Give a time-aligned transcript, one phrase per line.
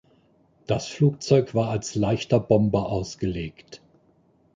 [0.65, 3.83] Das Flugzeug war als leichter Bomber ausgelegt.